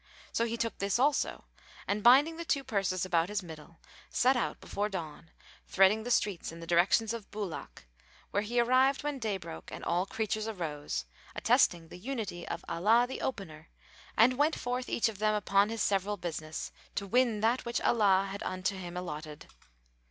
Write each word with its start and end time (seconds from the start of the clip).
So 0.33 0.45
he 0.45 0.57
took 0.57 0.79
this 0.79 0.97
also 0.97 1.45
and 1.87 2.01
binding 2.01 2.37
the 2.37 2.43
two 2.43 2.63
purses 2.63 3.05
about 3.05 3.29
his 3.29 3.43
middle,[FN#441] 3.43 3.87
set 4.15 4.35
out 4.35 4.59
before 4.59 4.89
dawn 4.89 5.29
threading 5.67 6.01
the 6.01 6.09
streets 6.09 6.51
in 6.51 6.59
the 6.59 6.65
direction 6.65 7.07
of 7.13 7.29
Búlák, 7.29 7.83
where 8.31 8.41
he 8.41 8.59
arrived 8.59 9.03
when 9.03 9.19
day 9.19 9.37
broke 9.37 9.71
and 9.71 9.83
all 9.85 10.07
creatures 10.07 10.47
arose, 10.47 11.05
attesting 11.35 11.89
the 11.89 11.99
unity 11.99 12.47
of 12.47 12.65
Allah 12.67 13.05
the 13.07 13.21
Opener 13.21 13.69
and 14.17 14.39
went 14.39 14.55
forth 14.57 14.89
each 14.89 15.07
of 15.07 15.19
them 15.19 15.35
upon 15.35 15.69
his 15.69 15.83
several 15.83 16.17
business, 16.17 16.71
to 16.95 17.05
win 17.05 17.41
that 17.41 17.63
which 17.63 17.79
Allah 17.81 18.27
had 18.31 18.41
unto 18.41 18.75
him 18.75 18.97
allotted. 18.97 19.45